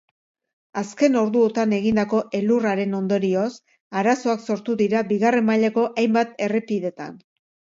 Azken 0.81 1.17
orduotan 1.19 1.75
egindako 1.79 2.21
elurraren 2.39 2.97
ondorioz, 3.01 3.45
arazoak 4.01 4.43
sortu 4.51 4.79
dira 4.83 5.05
bigarren 5.13 5.49
mailako 5.51 5.85
hainbat 5.93 6.35
errepidetan. 6.49 7.25